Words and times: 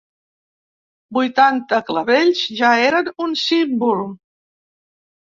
Vuitanta 1.17 1.81
clavells 1.89 2.41
ja 2.63 2.71
eren 2.87 3.13
un 3.27 3.37
símbol. 3.43 4.03